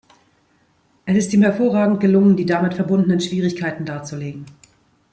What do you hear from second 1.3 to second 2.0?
ihm hervorragend